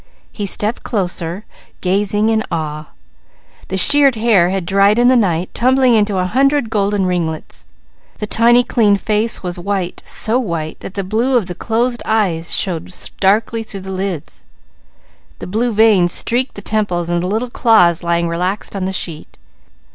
He 0.31 0.47
stepped 0.47 0.81
closer, 0.81 1.45
gazing 1.81 2.29
in 2.29 2.43
awe. 2.51 2.87
The 3.67 3.77
sheared 3.77 4.15
hair 4.15 4.49
had 4.49 4.65
dried 4.65 4.97
in 4.97 5.09
the 5.09 5.15
night, 5.15 5.53
tumbling 5.53 5.93
into 5.93 6.17
a 6.17 6.25
hundred 6.25 6.71
golden 6.71 7.05
ringlets. 7.05 7.67
The 8.17 8.25
tiny 8.25 8.63
clean 8.63 8.95
face 8.97 9.43
was 9.43 9.59
white, 9.59 10.01
so 10.03 10.39
white 10.39 10.79
that 10.79 10.95
the 10.95 11.03
blue 11.03 11.37
of 11.37 11.45
the 11.45 11.53
closed 11.53 12.01
eyes 12.03 12.51
showed 12.51 12.91
darkly 13.19 13.61
through 13.61 13.81
the 13.81 13.91
lids, 13.91 14.43
the 15.37 15.45
blue 15.45 15.71
veins 15.71 16.11
streaked 16.13 16.55
the 16.55 16.63
temples 16.63 17.11
and 17.11 17.21
the 17.21 17.27
little 17.27 17.51
claws 17.51 18.01
lying 18.01 18.27
relaxed 18.27 18.75
on 18.75 18.85
the 18.85 18.91
sheet. 18.93 19.37